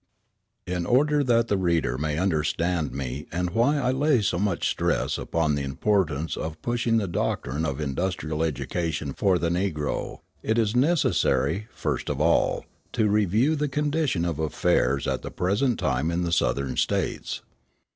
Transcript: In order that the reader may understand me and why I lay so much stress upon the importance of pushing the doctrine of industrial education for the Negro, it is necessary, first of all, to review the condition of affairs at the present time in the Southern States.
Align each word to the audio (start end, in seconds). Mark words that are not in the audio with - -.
In 0.65 0.87
order 0.87 1.23
that 1.23 1.47
the 1.47 1.59
reader 1.59 1.95
may 1.95 2.17
understand 2.17 2.91
me 2.91 3.27
and 3.31 3.51
why 3.51 3.77
I 3.77 3.91
lay 3.91 4.23
so 4.23 4.39
much 4.39 4.67
stress 4.67 5.15
upon 5.19 5.53
the 5.53 5.61
importance 5.61 6.35
of 6.35 6.59
pushing 6.63 6.97
the 6.97 7.07
doctrine 7.07 7.67
of 7.67 7.79
industrial 7.79 8.41
education 8.41 9.13
for 9.13 9.37
the 9.37 9.49
Negro, 9.49 10.21
it 10.41 10.57
is 10.57 10.75
necessary, 10.75 11.67
first 11.71 12.09
of 12.09 12.19
all, 12.19 12.65
to 12.93 13.09
review 13.09 13.55
the 13.55 13.69
condition 13.69 14.25
of 14.25 14.39
affairs 14.39 15.05
at 15.05 15.21
the 15.21 15.29
present 15.29 15.77
time 15.77 16.09
in 16.09 16.23
the 16.23 16.31
Southern 16.33 16.77
States. 16.77 17.43